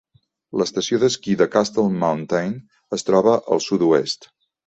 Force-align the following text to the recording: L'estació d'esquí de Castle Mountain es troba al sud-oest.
L'estació 0.61 0.97
d'esquí 1.03 1.35
de 1.41 1.47
Castle 1.57 1.83
Mountain 2.05 2.57
es 2.99 3.07
troba 3.11 3.35
al 3.57 3.65
sud-oest. 3.67 4.29